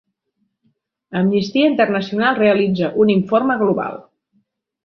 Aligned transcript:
Amnistia 1.19 1.69
Internacional 1.73 2.39
realitza 2.39 2.91
un 3.05 3.15
informe 3.19 3.63
global 3.63 4.05